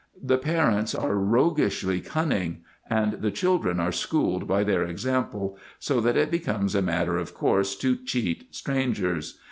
[0.19, 6.17] The parents are roguishly cunning, and the children are schooled by their example, so that
[6.17, 9.37] it be comes a matter of course to cheat strangers.